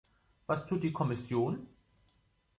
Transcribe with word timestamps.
Was 0.47 0.65
tut 0.65 0.81
die 0.83 0.93
Kommission? 0.93 1.67